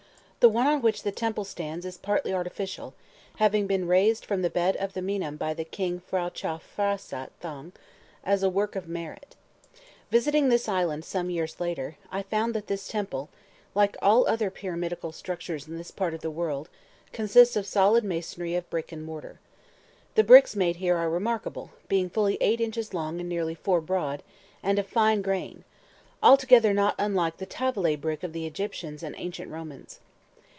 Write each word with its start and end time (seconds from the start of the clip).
The 0.43 0.49
one 0.49 0.65
on 0.65 0.81
which 0.81 1.03
the 1.03 1.11
temple 1.11 1.43
stands 1.45 1.85
is 1.85 1.99
partly 1.99 2.33
artificial, 2.33 2.95
having 3.35 3.67
been 3.67 3.87
raised 3.87 4.25
from 4.25 4.41
the 4.41 4.49
bed 4.49 4.75
of 4.77 4.93
the 4.93 5.01
Meinam 5.03 5.37
by 5.37 5.53
the 5.53 5.63
king 5.63 6.01
P'hra 6.09 6.33
Chow 6.33 6.57
Phra 6.57 6.97
sat 6.97 7.31
thong, 7.39 7.73
as 8.23 8.41
a 8.41 8.49
work 8.49 8.75
of 8.75 8.87
"merit." 8.87 9.35
Visiting 10.09 10.49
this 10.49 10.67
island 10.67 11.05
some 11.05 11.29
years 11.29 11.59
later, 11.59 11.95
I 12.11 12.23
found 12.23 12.55
that 12.55 12.65
this 12.65 12.87
temple, 12.87 13.29
like 13.75 13.95
all 14.01 14.25
other 14.27 14.49
pyramidal 14.49 15.11
structures 15.11 15.67
in 15.67 15.77
this 15.77 15.91
part 15.91 16.15
of 16.15 16.21
the 16.21 16.31
world, 16.31 16.69
consists 17.13 17.55
of 17.55 17.67
solid 17.67 18.03
masonry 18.03 18.55
of 18.55 18.67
brick 18.71 18.91
and 18.91 19.03
mortar. 19.03 19.39
The 20.15 20.23
bricks 20.23 20.55
made 20.55 20.77
here 20.77 20.95
are 20.97 21.07
remarkable, 21.07 21.69
being 21.87 22.09
fully 22.09 22.39
eight 22.41 22.59
inches 22.59 22.95
long 22.95 23.19
and 23.19 23.29
nearly 23.29 23.53
four 23.53 23.79
broad, 23.79 24.23
and 24.63 24.79
of 24.79 24.87
fine 24.87 25.21
grain, 25.21 25.65
altogether 26.23 26.73
not 26.73 26.95
unlike 26.97 27.37
the 27.37 27.45
"tavellae" 27.45 27.95
brick 27.95 28.23
of 28.23 28.33
the 28.33 28.47
Egyptians 28.47 29.03
and 29.03 29.13
ancient 29.19 29.51
Romans. 29.51 29.99